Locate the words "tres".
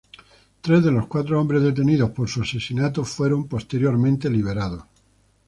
0.61-0.83